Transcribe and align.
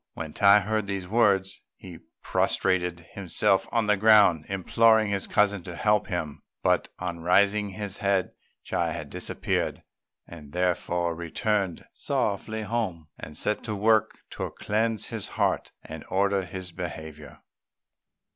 When 0.13 0.33
Tai 0.33 0.61
heard 0.61 0.87
these 0.87 1.07
words 1.07 1.61
he 1.75 1.99
prostrated 2.23 3.01
himself 3.11 3.67
on 3.71 3.85
the 3.85 3.95
ground, 3.95 4.45
imploring 4.49 5.11
his 5.11 5.27
cousin 5.27 5.61
to 5.61 5.75
help 5.75 6.07
him; 6.07 6.41
but, 6.63 6.89
on 6.97 7.19
raising 7.19 7.69
his 7.69 7.97
head, 7.97 8.31
Chi 8.67 8.93
had 8.93 9.11
disappeared; 9.11 9.83
he 10.27 10.39
therefore 10.41 11.13
returned 11.13 11.85
sorrowfully 11.93 12.63
home, 12.63 13.09
and 13.19 13.37
set 13.37 13.63
to 13.65 13.75
work 13.75 14.17
to 14.31 14.49
cleanse 14.49 15.09
his 15.09 15.27
heart 15.37 15.71
and 15.83 16.03
order 16.09 16.43
his 16.45 16.71
behaviour. 16.71 17.43